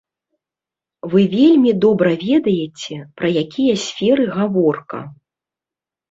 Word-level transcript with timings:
Вы 1.11 1.21
вельмі 1.33 1.73
добра 1.83 2.13
ведаеце, 2.29 2.97
пра 3.21 3.27
якія 3.43 3.75
сферы 3.83 4.25
гаворка. 4.39 4.99